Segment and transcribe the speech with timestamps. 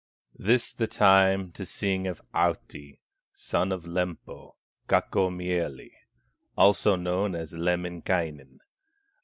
[0.39, 2.97] This the time to sing of Ahti,
[3.33, 4.55] Son of Lempo,
[4.89, 5.91] Kaukomieli,
[6.57, 8.61] Also known as Lemminkainen.